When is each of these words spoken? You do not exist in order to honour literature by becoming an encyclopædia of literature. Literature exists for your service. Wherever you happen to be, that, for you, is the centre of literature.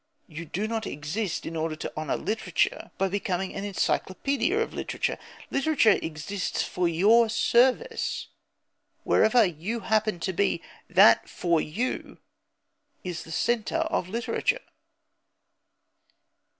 You 0.27 0.45
do 0.45 0.67
not 0.67 0.87
exist 0.87 1.45
in 1.45 1.55
order 1.55 1.75
to 1.75 1.93
honour 1.95 2.15
literature 2.17 2.89
by 2.97 3.07
becoming 3.07 3.53
an 3.53 3.63
encyclopædia 3.63 4.59
of 4.59 4.73
literature. 4.73 5.19
Literature 5.51 5.99
exists 6.01 6.63
for 6.63 6.87
your 6.87 7.29
service. 7.29 8.25
Wherever 9.03 9.45
you 9.45 9.81
happen 9.81 10.19
to 10.21 10.33
be, 10.33 10.59
that, 10.89 11.29
for 11.29 11.61
you, 11.61 12.17
is 13.03 13.25
the 13.25 13.31
centre 13.31 13.85
of 13.93 14.09
literature. 14.09 14.63